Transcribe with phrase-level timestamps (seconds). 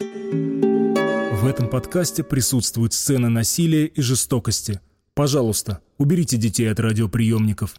[0.00, 4.80] В этом подкасте присутствуют сцены насилия и жестокости.
[5.14, 7.74] Пожалуйста, уберите детей от радиоприемников.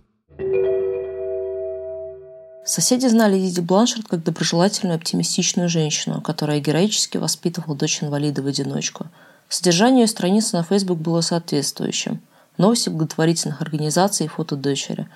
[2.66, 9.08] Соседи знали Диди Бланшард как доброжелательную оптимистичную женщину, которая героически воспитывала дочь инвалида в одиночку.
[9.48, 12.22] Содержание ее страницы на Facebook было соответствующим.
[12.58, 15.08] Новости благотворительных организаций и фото дочери.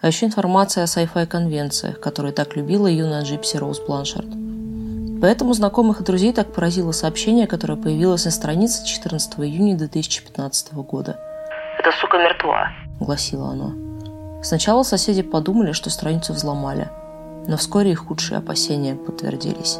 [0.00, 4.41] А еще информация о sci-fi конвенциях, которые так любила юная Джипси Роуз Бланшард.
[5.22, 11.16] Поэтому знакомых и друзей так поразило сообщение, которое появилось на странице 14 июня 2015 года.
[11.78, 13.72] «Эта сука мертва»,— гласило оно.
[14.42, 16.88] Сначала соседи подумали, что страницу взломали,
[17.46, 19.78] но вскоре их худшие опасения подтвердились.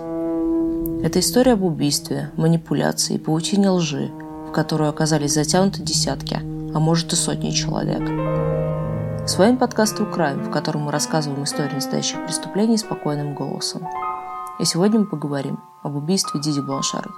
[1.05, 4.13] Это история об убийстве, манипуляции, паутине лжи,
[4.49, 8.03] в которую оказались затянуты десятки, а может и сотни человек.
[9.27, 13.89] С вами подкаст «Украин», в котором мы рассказываем истории настоящих преступлений спокойным голосом.
[14.63, 17.11] И сегодня мы поговорим об убийстве Диди Бланшард.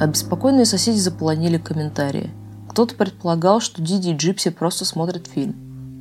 [0.00, 2.32] Обеспокоенные соседи заполонили комментарии.
[2.68, 5.54] Кто-то предполагал, что Диди и Джипси просто смотрят фильм.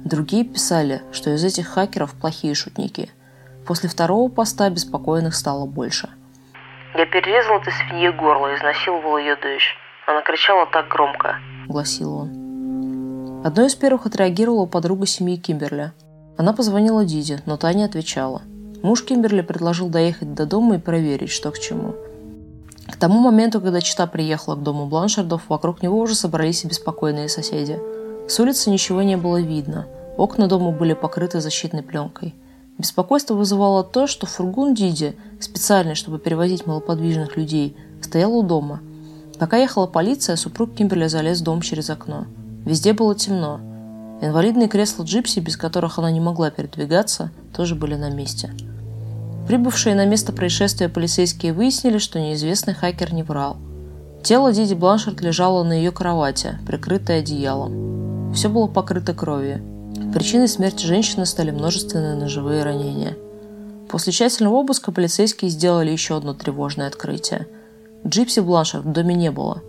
[0.03, 3.11] Другие писали, что из этих хакеров плохие шутники.
[3.67, 6.09] После второго поста беспокойных стало больше.
[6.95, 9.75] «Я перерезал этой свинье горло и изнасиловал ее дочь.
[10.07, 13.41] Она кричала так громко»,— гласил он.
[13.45, 15.91] Одной из первых отреагировала подруга семьи Кимберли.
[16.37, 18.41] Она позвонила Диди, но та не отвечала.
[18.83, 21.95] Муж Кимберли предложил доехать до дома и проверить, что к чему–
[22.91, 27.29] к тому моменту, когда Чита приехала к дому Бланшардов, вокруг него уже собрались и беспокойные
[27.29, 27.79] соседи.
[28.27, 29.87] С улицы ничего не было видно.
[30.17, 32.33] Окна дома были покрыты защитной пленкой.
[32.77, 38.81] Беспокойство вызывало то, что фургон Диди, специальный, чтобы перевозить малоподвижных людей, стоял у дома.
[39.39, 42.25] Пока ехала полиция, супруг Кимберли залез в дом через окно.
[42.65, 43.59] Везде было темно.
[44.21, 48.51] Инвалидные кресла джипси, без которых она не могла передвигаться, тоже были на месте.
[49.47, 53.57] Прибывшие на место происшествия полицейские выяснили, что неизвестный хакер не врал.
[54.23, 58.33] Тело Диди Бланшард лежало на ее кровати, прикрытое одеялом.
[58.33, 59.76] Все было покрыто кровью.
[60.17, 63.15] Причиной смерти женщины стали множественные ножевые ранения.
[63.87, 67.47] После тщательного обыска полицейские сделали еще одно тревожное открытие.
[68.03, 69.61] Джипси Бланшард в доме не было.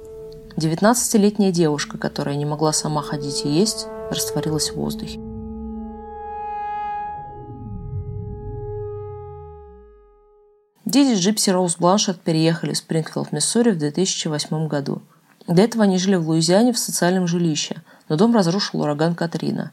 [0.57, 5.21] 19-летняя девушка, которая не могла сама ходить и есть, растворилась в воздухе.
[10.87, 15.03] Диди и Джипси Роуз Бланшард переехали в Спрингфилд, Миссури в 2008 году.
[15.47, 19.73] До этого они жили в Луизиане в социальном жилище, но дом разрушил ураган Катрина.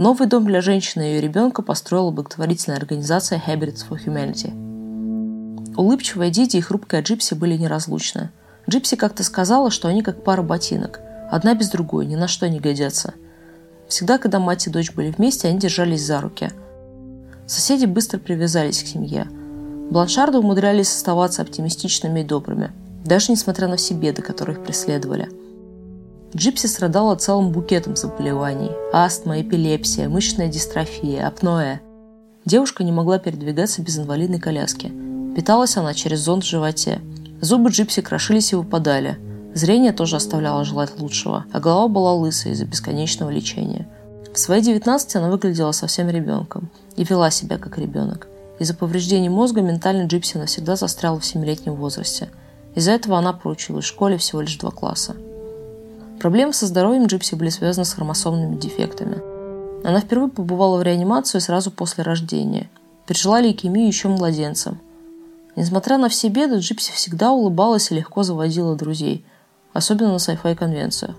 [0.00, 4.50] Новый дом для женщины и ее ребенка построила благотворительная организация Habitat for Humanity.
[5.76, 8.30] Улыбчивая Диди и хрупкая Джипси были неразлучны.
[8.68, 10.98] Джипси как-то сказала, что они как пара ботинок.
[11.30, 13.14] Одна без другой, ни на что не годятся.
[13.86, 16.50] Всегда, когда мать и дочь были вместе, они держались за руки.
[17.46, 19.28] Соседи быстро привязались к семье–
[19.90, 22.70] Бланшарды умудрялись оставаться оптимистичными и добрыми,
[23.04, 25.28] даже несмотря на все беды, которые их преследовали.
[26.34, 31.80] Джипси страдала целым букетом заболеваний– астма, эпилепсия, мышечная дистрофия, апноэ.
[32.44, 34.92] Девушка не могла передвигаться без инвалидной коляски.
[35.34, 37.00] Питалась она через зонд в животе.
[37.40, 39.18] Зубы Джипси крошились и выпадали.
[39.54, 43.88] Зрение тоже оставляло желать лучшего, а голова была лысой из-за бесконечного лечения.
[44.32, 48.28] В свои 19 она выглядела совсем ребенком и вела себя как ребенок.
[48.60, 52.28] Из-за повреждений мозга ментально Джипси навсегда застряла в 7-летнем возрасте.
[52.76, 55.16] Из-за этого она проучилась в школе всего лишь два класса.
[56.20, 59.22] Проблемы со здоровьем Джипси были связаны с хромосомными дефектами.
[59.82, 62.70] Она впервые побывала в реанимации сразу после рождения.
[63.06, 64.78] Пережила лейкемию еще младенцем.
[65.56, 69.24] Несмотря на все беды, Джипси всегда улыбалась и легко заводила друзей,
[69.72, 71.16] особенно на sci-fi конвенциях.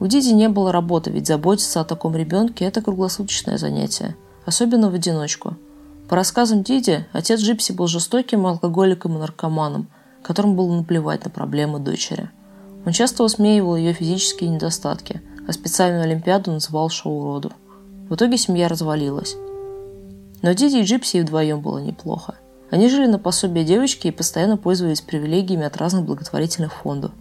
[0.00, 4.94] У Диди не было работы, ведь заботиться о таком ребенке– это круглосуточное занятие, особенно в
[4.94, 5.56] одиночку–
[6.10, 9.86] по рассказам Диди, отец Джипси был жестоким алкоголиком и наркоманом,
[10.24, 12.30] которому было наплевать на проблемы дочери.
[12.84, 17.52] Он часто высмеивал ее физические недостатки, а специальную олимпиаду называл шоу уродов.
[18.08, 19.36] В итоге семья развалилась.
[20.42, 22.36] Но Диди и Джипси вдвоем было неплохо.
[22.70, 27.12] Они жили на пособие девочки и постоянно пользовались привилегиями от разных благотворительных фондов.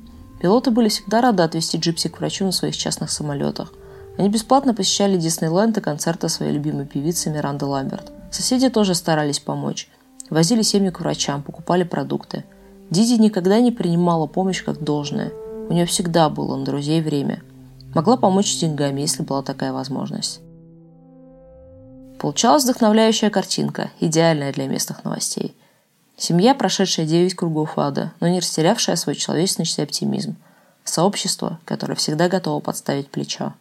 [0.41, 3.73] Пилоты были всегда рады отвезти Джипси к врачу на своих частных самолетах.
[4.17, 9.89] Они бесплатно посещали Диснейленд и концерты своей любимой певицы Миранды Ламберт– Соседи тоже старались помочь.
[10.29, 12.45] Возили семью к врачам, покупали продукты.
[12.89, 15.31] Диди никогда не принимала помощь как должное.
[15.69, 17.43] У нее всегда было на друзей время.
[17.93, 20.41] Могла помочь с деньгами, если была такая возможность.
[22.19, 25.55] Получалась вдохновляющая картинка, идеальная для местных новостей.
[26.17, 30.35] Семья, прошедшая девять кругов ада, но не растерявшая свой человечность и оптимизм.
[30.83, 33.53] сообщество, которое всегда готово подставить плечо.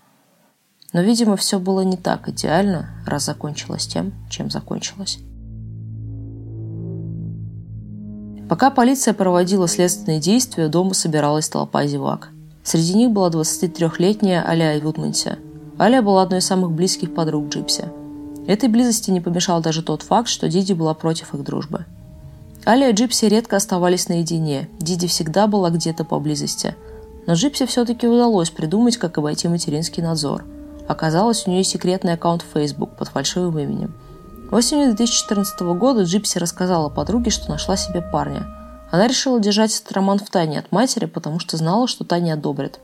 [0.95, 5.19] Но, видимо, все было не так идеально, раз закончилось тем, чем закончилось.
[8.49, 12.31] Пока полиция проводила следственные действия, дома собиралась толпа зевак.
[12.65, 15.37] Среди них была 23-летняя Аля Вудманси.
[15.79, 17.85] Аля была одной из самых близких подруг Джипси.
[18.47, 21.85] Этой близости не помешал даже тот факт, что Диди была против их дружбы.
[22.67, 26.75] Аля и Джипси редко оставались наедине, Диди всегда была где-то поблизости.
[27.27, 30.45] Но Джипси все-таки удалось придумать, как обойти материнский надзор.
[30.87, 33.95] Оказалось, у нее секретный аккаунт в Facebook под фальшивым именем–
[34.51, 38.47] Осенью 2014 года Джипси рассказала подруге, что нашла себе парня.
[38.91, 42.31] Она решила держать этот роман в тайне от матери, потому что знала, что та не
[42.31, 42.81] одобрит.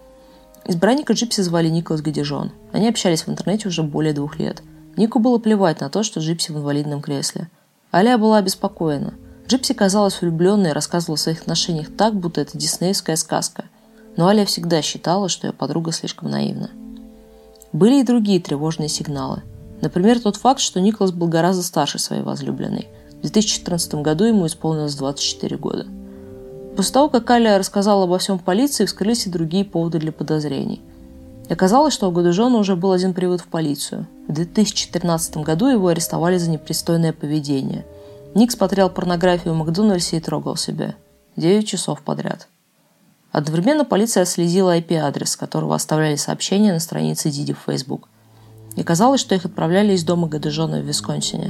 [0.66, 2.52] Избранника Джипси звали Николас Годеджон.
[2.72, 4.62] Они общались в интернете уже более двух лет.
[4.99, 7.49] Нику было плевать на то, что Джипси в инвалидном кресле.
[7.94, 9.14] Аля была обеспокоена.
[9.49, 13.64] Джипси казалась влюбленной и рассказывала о своих отношениях так, будто это диснеевская сказка.
[14.19, 16.69] Но Аля всегда считала, что ее подруга слишком наивна.
[17.72, 19.43] Были и другие тревожные сигналы–
[19.84, 22.88] Например, тот факт, что Николас был гораздо старше своей возлюбленной.
[23.19, 25.86] В 2014 году ему исполнилось 24 года.
[26.75, 30.81] После того, как Аля рассказала обо всем полиции, вскрылись и другие поводы для подозрений.
[31.50, 34.06] оказалось, что у Гадужона уже был один привод в полицию.
[34.26, 37.84] В 2013 году его арестовали за непристойное поведение.
[38.34, 40.94] Ник смотрел порнографию в Макдональдсе и трогал себя.
[41.37, 42.48] 9 часов подряд.
[43.32, 48.08] Одновременно полиция следила IP-адрес, с которого оставляли сообщения на странице Диди в Facebook.
[48.76, 51.49] И казалось, что их отправляли из дома Гадежона в Висконсине.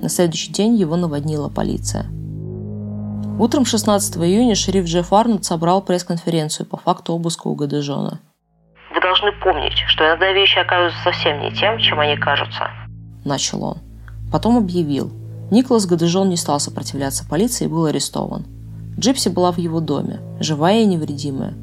[0.00, 2.06] На следующий день его наводнила полиция.
[3.38, 8.20] Утром 16 июня шериф Джефф Арнольд собрал пресс-конференцию по факту обыска у Гадежона.
[8.94, 12.70] «Вы должны помнить, что иногда вещи оказываются совсем не тем, чем они кажутся»,–
[13.24, 13.78] начал он.
[14.32, 15.12] Потом объявил.
[15.50, 18.46] Николас Гадежон не стал сопротивляться полиции и был арестован.
[18.98, 21.54] Джипси была в его доме, живая и невредимая.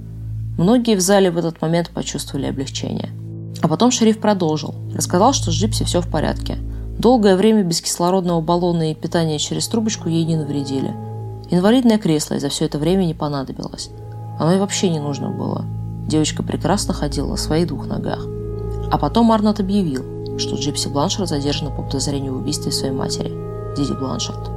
[0.57, 3.09] Многие в зале в этот момент почувствовали облегчение–
[3.65, 4.75] а потом шериф продолжил.
[4.93, 6.59] Рассказал, что с Джипси все в порядке.
[6.99, 10.93] Долгое время без кислородного баллона и питания через трубочку ей не навредили.
[11.49, 13.89] Инвалидное кресло ей за все это время не понадобилось.
[14.37, 15.65] Оно и вообще не нужно было.
[16.07, 18.27] Девочка прекрасно ходила на своих двух ногах.
[18.91, 23.31] А потом Арнольд объявил, что Джипси Бланшард задержана по подозрению в убийстве своей матери,
[23.75, 24.47] Диди Бланшард.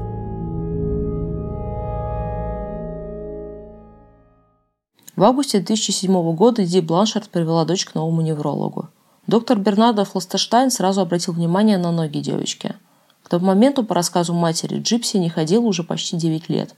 [5.17, 8.91] В августе 2007 года Ди Бланшард привела дочь к новому неврологу.
[9.29, 12.75] Доктор Бернардо Фластерштайн сразу обратил внимание на ноги девочки.
[13.23, 16.75] К тому моменту, по рассказу матери, Джипси не ходила уже почти 9 лет.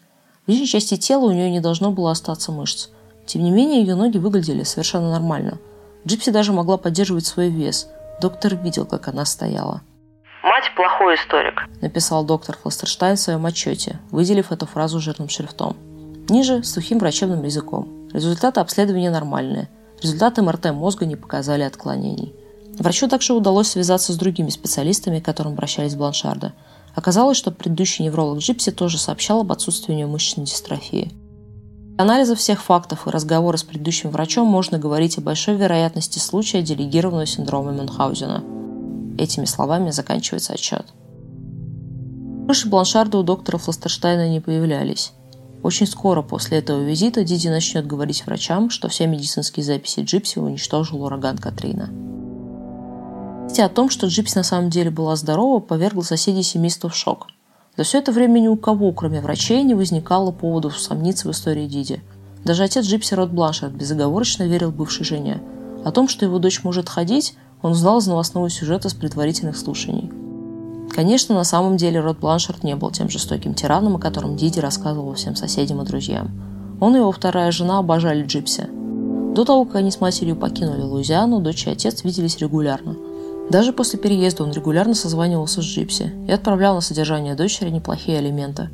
[0.46, 2.88] В нижней части тела у нее не должно было остаться мышц.
[3.24, 5.58] Тем не менее, ее ноги выглядели совершенно нормально.
[6.04, 7.88] Джипси даже могла поддерживать свой вес.
[8.20, 9.82] Доктор видел, как она стояла.
[10.42, 15.76] «Мать– плохой историк»,– написал доктор Флостерштайн в своем отчете, выделив эту фразу жирным шрифтом.
[16.28, 18.08] Ниже– сухим врачебным языком.
[18.12, 19.68] Результаты обследования нормальные.
[20.02, 22.34] Результаты МРТ мозга не показали отклонений.
[22.80, 26.54] Врачу также удалось связаться с другими специалистами, к которым обращались Бланшарда.
[26.94, 31.12] Оказалось, что предыдущий невролог Джипси тоже сообщал об отсутствии у нее мышечной дистрофии.
[31.98, 37.26] Анализа всех фактов и разговора с предыдущим врачом можно говорить о большой вероятности случая делегированного
[37.26, 38.42] синдрома Мюнхгаузена.
[39.18, 40.86] Этими словами заканчивается отчет.
[42.46, 45.12] Больше Бланшарды у доктора Фластерштайна не появлялись.
[45.62, 51.04] Очень скоро после этого визита Диди начнет говорить врачам, что все медицинские записи Джипси уничтожил
[51.04, 52.09] ураган Катрина.
[53.58, 57.26] То, что Джипси на самом деле была здорова, повергло соседей семейства в шок.
[57.76, 61.66] За все это время ни у кого, кроме врачей, не возникало поводов усомниться в истории
[61.66, 62.02] Диди.
[62.44, 65.42] Даже отец Джипси Род Бланшард безоговорочно верил бывшей жене.
[65.84, 70.10] О том, что его дочь может ходить, он узнал из новостного сюжета с предварительных слушаний.
[70.90, 75.12] Конечно, на самом деле Род Бланшард не был тем жестоким тираном, о котором Диди рассказывала
[75.14, 76.30] всем соседям и друзьям.
[76.80, 78.68] Он и его вторая жена обожали Джипси.
[79.34, 82.96] До того, как они с матерью покинули Луизиану, дочь и отец виделись регулярно–
[83.50, 88.70] даже после переезда он регулярно созванивался с Джипси и отправлял на содержание дочери неплохие алименты.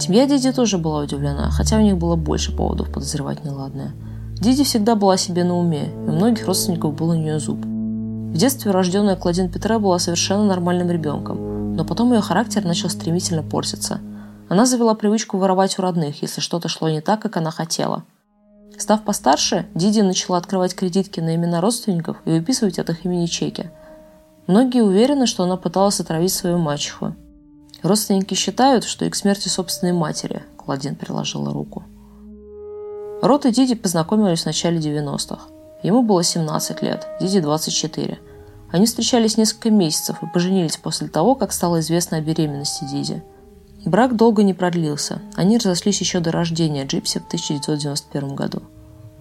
[0.00, 3.94] Семья Диди тоже была удивлена, хотя у них было больше поводов подозревать неладное.
[4.40, 7.64] Диди всегда была себе на уме, и у многих родственников был у нее зуб.
[7.64, 13.44] В детстве рожденная Клодин Петре была совершенно нормальным ребенком, но потом ее характер начал стремительно
[13.44, 14.00] портиться.
[14.48, 18.02] Она завела привычку воровать у родных, если что-то шло не так, как она хотела–
[18.78, 23.70] Став постарше, Диди начала открывать кредитки на имена родственников и выписывать от их имени чеки.
[24.46, 27.14] Многие уверены, что она пыталась отравить свою мачеху.
[27.82, 31.84] Родственники считают, что и к смерти собственной матери Клодин приложила руку.
[33.22, 35.48] Рот и Диди познакомились в начале 90-х.
[35.82, 38.18] Ему было 17 лет, Диди 24.
[38.72, 43.22] Они встречались несколько месяцев и поженились после того, как стало известно о беременности Диди–
[43.86, 45.22] Брак долго не продлился.
[45.36, 48.62] Они разошлись еще до рождения Джипси в 1991 году.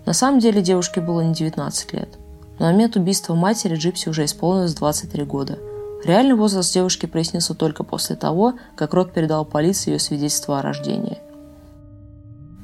[0.07, 2.09] На самом деле девушке было не 19 лет.
[2.57, 5.59] На момент убийства матери Джипси уже исполнилось 23 года.
[6.03, 11.19] Реальный возраст девушки прояснился только после того, как Род передал полиции ее свидетельство о рождении.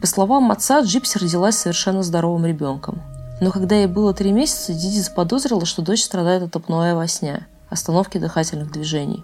[0.01, 3.03] По словам отца, Джипси родилась совершенно здоровым ребенком.
[3.41, 7.46] Но когда ей было три месяца, Диди заподозрила, что дочь страдает от апноэ во сне,
[7.70, 9.24] остановки дыхательных движений.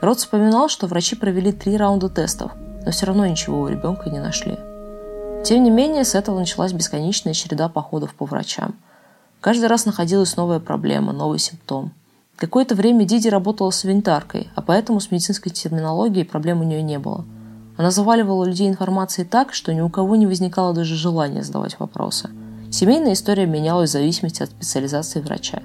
[0.00, 2.52] Рот вспоминал, что врачи провели три раунда тестов,
[2.84, 4.58] но все равно ничего у ребенка не нашли.
[5.44, 8.74] Тем не менее, с этого началась бесконечная череда походов по врачам.
[9.40, 11.92] Каждый раз находилась новая проблема, новый симптом.
[12.36, 16.98] Какое-то время Диди работала с винтаркой, а поэтому с медицинской терминологией проблем у нее не
[16.98, 17.24] было.
[17.76, 22.30] Она заваливала людей информацией так, что ни у кого не возникало даже желания задавать вопросы.
[22.70, 25.60] Семейная история менялась в зависимости от специализации врача.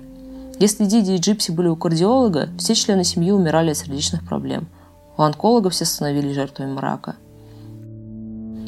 [0.60, 4.68] Если Диди и Джипси были у кардиолога, все члены семьи умирали от сердечных проблем.
[5.18, 7.16] У онколога все становились жертвами рака–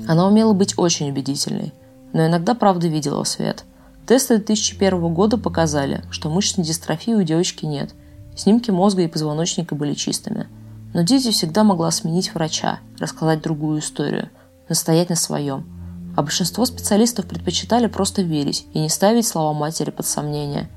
[0.08, 1.74] она умела быть очень убедительной,
[2.14, 3.66] но иногда правда видела свет.
[4.08, 7.94] Тесты 2001 года показали, что мышечной дистрофии у девочки нет.
[8.34, 10.48] Снимки мозга и позвоночника были чистыми.
[10.94, 14.30] Но Дизи всегда могла сменить врача, рассказать другую историю,
[14.70, 15.68] настоять на своем.
[16.16, 20.70] А большинство специалистов предпочитали просто верить и не ставить слова матери под сомнение.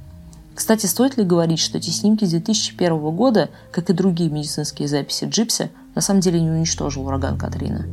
[0.61, 5.71] Кстати, стоит ли говорить, что эти снимки 2001 года, как и другие медицинские записи Джипси,
[5.95, 7.87] на самом деле не уничтожил ураган Катрина?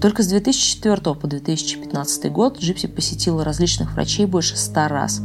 [0.00, 5.18] Только с 2004 по 2015 год Джипси посетила различных врачей больше ста раз.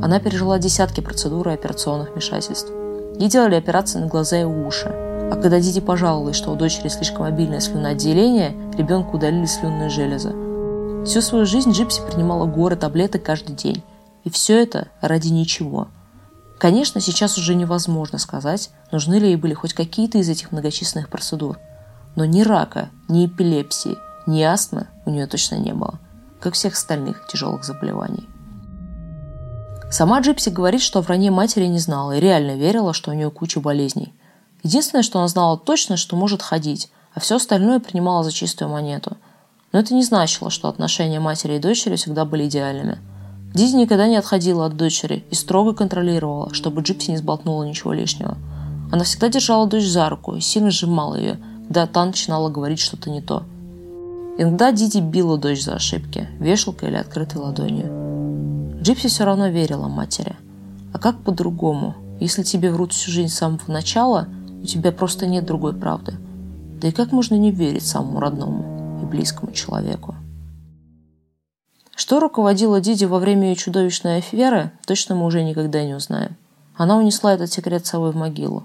[0.00, 2.70] Она пережила десятки процедур и операционных вмешательств.
[3.18, 4.86] Ей делали операции на глаза и уши.
[4.86, 10.32] А когда Диди пожаловалась, что у дочери слишком обильное слюноотделение, ребенку удалили слюнные железы.
[11.06, 13.82] Всю свою жизнь Джипси принимала горы таблеток каждый день.
[14.22, 15.88] И все это ради ничего.
[16.58, 21.58] Конечно, сейчас уже невозможно сказать, нужны ли ей были хоть какие-то из этих многочисленных процедур.
[22.14, 25.98] Но ни рака, ни эпилепсии, ни астмы у нее точно не было,
[26.40, 28.26] как всех остальных тяжелых заболеваний.
[29.90, 33.30] Сама Джипси говорит, что о вранье матери не знала и реально верила, что у нее
[33.30, 34.14] куча болезней.
[34.62, 39.16] Единственное, что она знала точно, что может ходить, а все остальное принимала за чистую монету.
[39.72, 42.98] Но это не значило, что отношения матери и дочери всегда были идеальными.
[43.54, 48.36] Диди никогда не отходила от дочери и строго контролировала, чтобы Джипси не сболтнула ничего лишнего.
[48.92, 53.10] Она всегда держала дочь за руку и сильно сжимала ее, когда та начинала говорить что-то
[53.10, 53.44] не то–
[54.38, 58.82] Иногда Диди била дочь за ошибки, вешалкой или открытой ладонью.
[58.82, 60.36] Джипси все равно верила матери.
[60.92, 61.94] А как по-другому?
[62.20, 64.28] Если тебе врут всю жизнь с самого начала,
[64.62, 66.14] у тебя просто нет другой правды.
[66.80, 70.14] Да и как можно не верить самому родному и близкому человеку?
[71.96, 76.36] Что руководило Диди во время ее чудовищной аферы, точно мы уже никогда не узнаем.
[76.76, 78.64] Она унесла этот секрет с собой в могилу.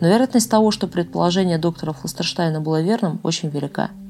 [0.00, 3.90] Но вероятность того, что предположение доктора Фластерштайна было верным, очень велика–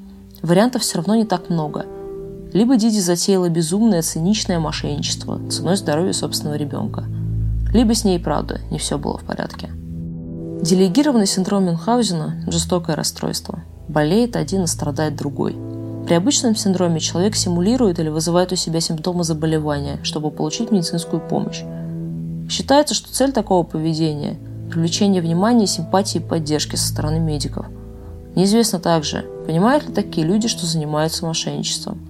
[0.42, 1.86] Вариантов все равно не так много.
[2.52, 7.04] Либо Диди затеяла безумное, циничное мошенничество ценой здоровья собственного ребенка.
[7.72, 9.70] Либо с ней, правда, не все было в порядке.
[10.62, 13.60] Делегированный синдром Мюнхгаузена– жестокое расстройство.
[13.88, 15.56] Болеет один и страдает другой.
[16.10, 21.62] При обычном синдроме человек симулирует или вызывает у себя симптомы заболевания, чтобы получить медицинскую помощь.
[22.50, 24.36] Считается, что цель такого поведения–
[24.72, 27.66] привлечение внимания, симпатии и поддержки со стороны медиков–
[28.34, 32.00] Неизвестно также, понимают ли такие люди, что занимаются мошенничеством.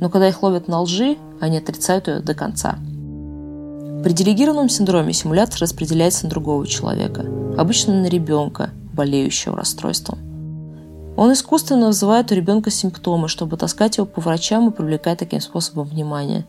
[0.00, 2.78] Но когда их ловят на лжи, они отрицают ее до конца.
[4.04, 7.26] При делегированном синдроме симуляция распределяется на другого человека,
[7.58, 10.29] обычно на ребенка, болеющего расстройством.
[11.20, 15.86] Он искусственно вызывает у ребенка симптомы, чтобы таскать его по врачам и привлекать таким способом
[15.86, 16.46] внимание.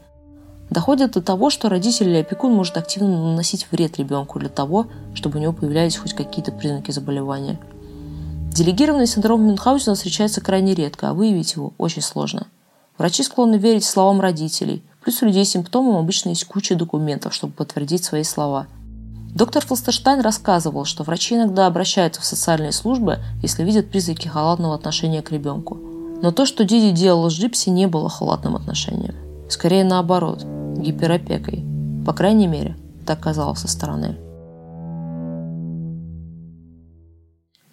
[0.69, 5.37] Доходит до того, что родитель или опекун может активно наносить вред ребенку для того, чтобы
[5.37, 7.59] у него появлялись хоть какие-то признаки заболевания–
[8.51, 12.47] Делегированный синдром Мюнхгаузена встречается крайне редко, а выявить его очень сложно.
[12.97, 17.53] Врачи склонны верить словам родителей, плюс у людей с синдромом обычно есть куча документов, чтобы
[17.53, 18.67] подтвердить свои слова.
[19.33, 25.21] Доктор Фластерштайн рассказывал, что врачи иногда обращаются в социальные службы, если видят признаки халатного отношения
[25.21, 25.75] к ребенку.
[26.21, 29.15] Но то, что Диди делала с Джипси, не было халатным отношением.
[29.49, 30.43] Скорее наоборот,
[30.77, 31.63] гиперопекой.
[32.05, 34.17] По крайней мере, так казалось со стороны.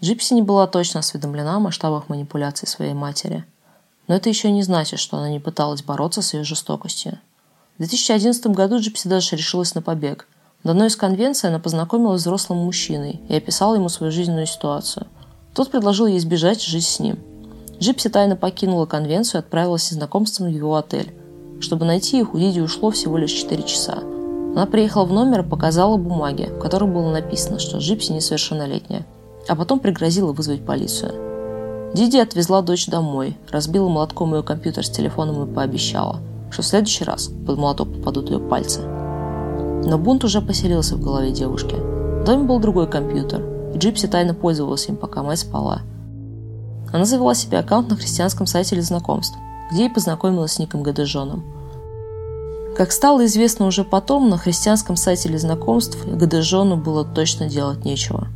[0.01, 3.45] Джипси не была точно осведомлена о масштабах манипуляций своей матери.
[4.07, 7.19] Но это еще не значит, что она не пыталась бороться с ее жестокостью.
[7.75, 10.29] В 2011 году Джипси даже решилась на побег.
[10.65, 15.07] В одной из конвенций она познакомилась с взрослым мужчиной и описала ему свою жизненную ситуацию.
[15.55, 17.19] Тот предложил ей сбежать и жить с ним.
[17.81, 21.15] Джипси тайно покинула конвенцию и отправилась с знакомым в его отель.
[21.61, 23.99] Чтобы найти их, у Диди ушло всего лишь 4 часа.
[23.99, 29.07] Она приехала в номер и показала бумаги, в которых было написано, что Джипси несовершеннолетняя
[29.49, 31.93] а потом пригрозила вызвать полицию.
[31.95, 36.21] Диди отвезла дочь домой, разбила молотком ее компьютер с телефоном и пообещала.
[36.51, 38.81] что в следующий раз под молоток попадут ее пальцы.
[39.85, 41.75] Но бунт уже поселился в голове девушки.
[41.75, 43.43] В доме был другой компьютер,
[43.75, 45.81] и Джипси тайно пользовалась им, пока мать спала.
[46.93, 49.37] Она завела себе аккаунт на христианском сайте для знакомств,
[49.71, 51.45] где и познакомилась с Ником Гадежоном.
[52.77, 58.29] Как стало известно уже потом, на христианском сайте для знакомств Гадежону было точно делать нечего.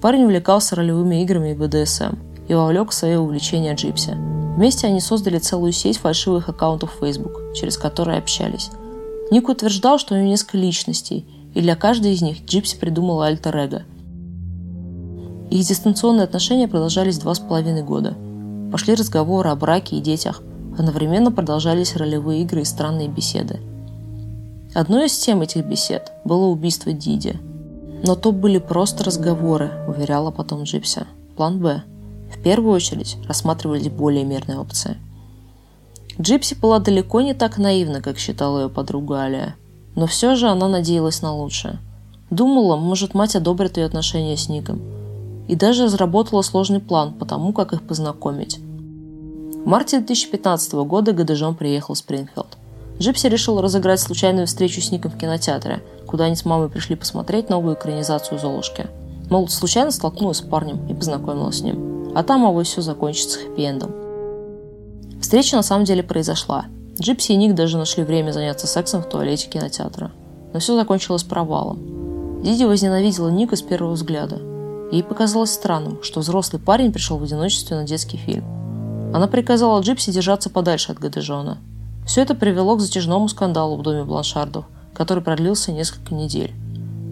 [0.00, 2.14] Парень увлекался ролевыми играми и БДСМ
[2.46, 4.16] и вовлек в свое увлечение Джипси.
[4.56, 8.70] Вместе они создали целую сеть фальшивых аккаунтов Facebook, через которые общались.
[9.30, 13.82] Ник утверждал, что у него несколько личностей, и для каждой из них Джипси придумала альтер-эго.
[15.50, 18.16] Их дистанционные отношения продолжались два с половиной года.
[18.70, 20.42] Пошли разговоры о браке и детях,
[20.78, 23.60] одновременно продолжались ролевые игры и странные беседы.
[24.74, 27.38] Одной из тем этих бесед было убийство Диди.
[28.04, 31.06] Но то были просто разговоры, уверяла потом Джипси.
[31.36, 31.82] План «Б».
[32.32, 34.98] В первую очередь рассматривались более мирные опции.
[36.20, 39.54] Джипси была далеко не так наивна, как считала ее подруга Алия.
[39.94, 41.78] Но все же она надеялась на лучшее.
[42.30, 44.80] Думала, может, мать одобрит ее отношения с Ником.
[45.46, 48.58] И даже разработала сложный план по тому, как их познакомить.
[48.58, 52.58] В марте 2015 года Гадежон приехал в Спрингфилд.
[52.98, 57.48] Джипси решила разыграть случайную встречу с Ником в кинотеатре, куда они с мамой пришли посмотреть
[57.48, 58.88] новую экранизацию «Золушки».
[59.30, 62.12] Мол, случайно столкнулась с парнем и познакомилась с ним.
[62.14, 64.07] А там авось все закончится хэппи-эндом.
[65.20, 66.66] Встреча на самом деле произошла.
[67.00, 70.10] Джипси и Ник даже нашли время заняться сексом в туалете кинотеатра.
[70.52, 72.42] Но все закончилось провалом.
[72.42, 74.40] Диди возненавидела Ника с первого взгляда.
[74.90, 78.44] Ей показалось странным, что взрослый парень пришел в одиночестве на детский фильм.
[79.14, 81.58] Она приказала Джипси держаться подальше от Гадежона–
[82.08, 86.54] все это привело к затяжному скандалу в доме Бланшардов, который продлился несколько недель.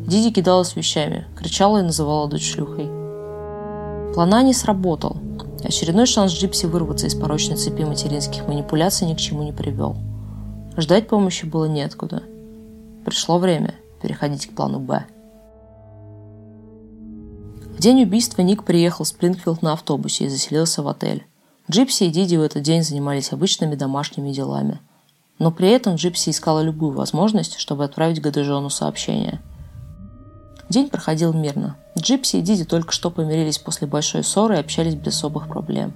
[0.07, 2.87] Диди кидалась вещами, кричала и называла дочь шлюхой.
[4.15, 5.19] План не сработал.
[5.67, 9.97] Очередной шанс Джипси вырваться из порочной цепи материнских манипуляций ни к чему не привел.
[10.77, 12.23] Ждать помощи было неоткуда.
[13.05, 15.05] Пришло время переходить к плану «Б».
[17.77, 21.27] В день убийства Ник приехал в Спрингфилд на автобусе и заселился в отель.
[21.69, 24.79] Джипси и Диди в этот день занимались обычными домашними делами.
[25.41, 29.43] Но при этом Джипси искала любую возможность, чтобы отправить Гадежону сообщение.
[30.69, 31.77] День проходил мирно.
[31.97, 35.93] Джипси и Диди только что помирились после большой ссоры и общались без особых проблем.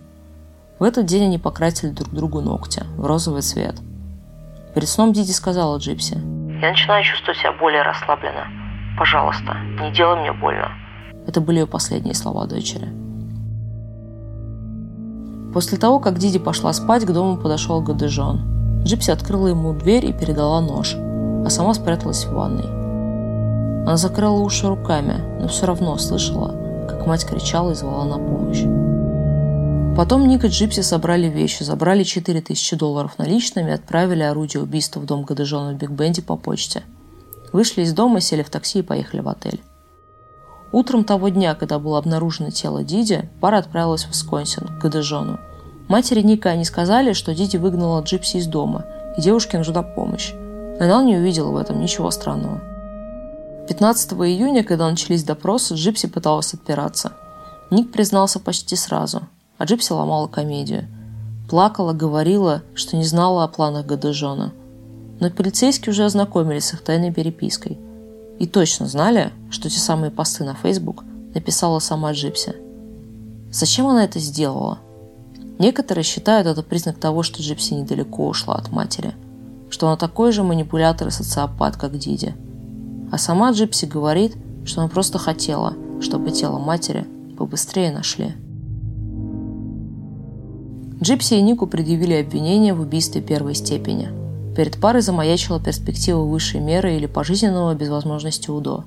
[0.78, 3.74] В этот день они покрасили друг другу ногти в розовый цвет.
[4.74, 6.14] Перед сном Диди сказала Джипси.
[6.14, 8.46] «Я начинаю чувствовать себя более расслабленно.
[8.96, 10.70] Пожалуйста, не делай мне больно».
[11.26, 12.88] Это были ее последние слова дочери.
[15.52, 18.83] После того, как Диди пошла спать, к дому подошел Гадежон.
[18.85, 22.79] Джипси открыла ему дверь и передала нож, а сама спряталась в ванной.
[23.82, 28.64] Она закрыла уши руками, но все равно слышала, как мать кричала и звала на помощь.
[29.96, 35.06] Потом Ник и Джипси собрали вещи, забрали 4000 долларов наличными и отправили орудие убийства в
[35.06, 36.84] дом Гадежона Биг Бенде по почте.
[37.52, 39.60] Вышли из дома, сели в такси и поехали в отель.
[40.72, 45.40] Утром того дня, когда было обнаружено тело Диди, пара отправилась в Висконсин, к Гадежону.
[45.88, 48.84] Матери Ника они сказали, что Диди выгнала Джипси из дома,
[49.16, 50.32] и девушке нужна помощь.
[50.78, 52.62] Она не увидела в этом ничего странного.
[53.70, 57.12] 15 июня, когда начались допросы, Джипси пыталась отпираться.
[57.70, 59.22] Ник признался почти сразу,
[59.56, 60.87] а Джипси ломала комедию.
[61.48, 64.52] Плакала, говорила, что не знала о планах Гадежона.
[65.20, 67.78] Но полицейские уже ознакомились с их тайной перепиской–
[68.40, 71.04] и точно знали, что те самые посты на Facebook
[71.35, 72.56] написала сама Джипси.
[73.52, 74.78] Зачем она это сделала?
[75.59, 79.14] Некоторые считают это признак того, что Джипси недалеко ушла от матери,
[79.68, 82.35] что она такой же манипулятор и социопат, как Диди.
[83.10, 88.34] А сама Джипси говорит, что она просто хотела, чтобы тело матери побыстрее нашли.
[91.02, 94.08] Джипси и Нику предъявили обвинение в убийстве первой степени–
[94.56, 98.84] Перед парой замаячила перспектива высшей меры или пожизненного без возможности УДО.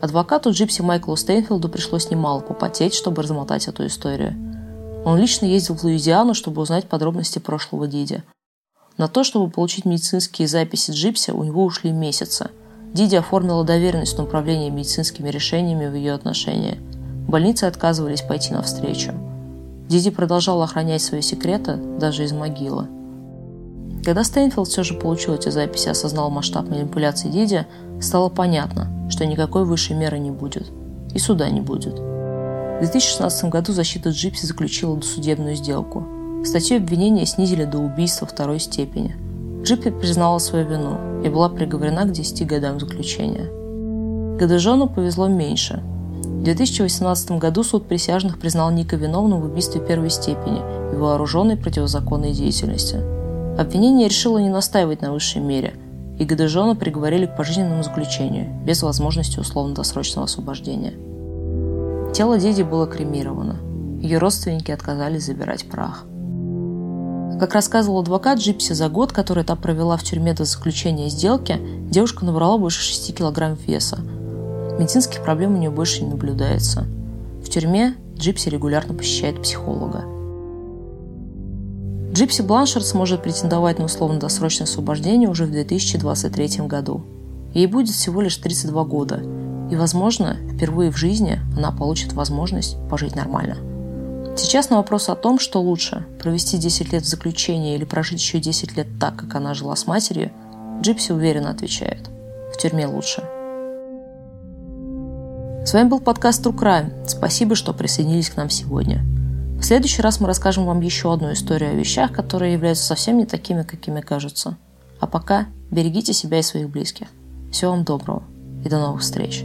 [0.00, 4.34] Адвокату Джипси Майклу Стейнфилду пришлось немало попотеть, чтобы размотать эту историю.
[5.04, 8.22] Он лично ездил в Луизиану, чтобы узнать подробности прошлого Диди.
[8.98, 12.50] На то, чтобы получить медицинские записи Джипси, у него ушли месяцы.
[12.92, 16.78] Диди оформила доверенность на управление медицинскими решениями в ее отношении.
[17.26, 19.12] Больницы отказывались пойти навстречу.
[19.88, 22.86] Диди продолжала охранять свои секреты даже из могилы.
[24.04, 27.66] Когда Стейнфилд все же получил эти записи и осознал масштаб манипуляций Диди,
[28.00, 30.70] стало понятно, что никакой высшей меры не будет.
[31.14, 31.94] И суда не будет.
[31.94, 36.04] В 2016 году защита Джипси заключила досудебную сделку.
[36.44, 39.16] Статью обвинения снизили до убийства второй степени.
[39.62, 43.48] Джипси признала свою вину и была приговорена к 10 годам заключения.
[44.38, 45.82] Гадежону повезло меньше.
[46.24, 50.60] В 2018 году суд присяжных признал Ника виновным в убийстве первой степени
[50.92, 52.96] и вооруженной противозаконной деятельности–
[53.58, 55.74] Обвинение решило не настаивать на высшей мере,
[56.18, 60.94] и Гадежона приговорили к пожизненному заключению, без возможности условно-досрочного освобождения.
[62.14, 63.58] Тело Диди было кремировано.
[64.00, 66.06] Ее родственники отказались забирать прах.
[67.38, 71.58] Как рассказывал адвокат Джипси за год, который та провела в тюрьме до заключения сделки,
[71.90, 73.98] девушка набрала больше 6 килограмм веса.
[74.78, 76.86] Медицинских проблем у нее больше не наблюдается.
[77.44, 80.04] В тюрьме Джипси регулярно посещает психолога.
[82.12, 87.02] Джипси Бланшард сможет претендовать на условно-досрочное освобождение уже в 2023 году.
[87.54, 89.22] Ей будет всего лишь 32 года,
[89.70, 93.56] и, возможно, впервые в жизни она получит возможность пожить нормально–
[94.36, 98.38] Сейчас на вопрос о том, что лучше– провести 10 лет в заключении или прожить еще
[98.38, 100.30] 10 лет так, как она жила с матерью,
[100.80, 102.08] Джипси уверенно отвечает–
[102.52, 103.22] в тюрьме лучше.
[105.64, 107.06] С вами был подкаст True Crime.
[107.06, 109.04] Спасибо, что присоединились к нам сегодня.
[109.58, 113.26] В следующий раз мы расскажем вам еще одну историю о вещах, которые являются совсем не
[113.26, 114.56] такими, какими кажутся.
[114.98, 117.06] А пока берегите себя и своих близких.
[117.52, 118.24] Всего вам доброго
[118.64, 119.44] и до новых встреч.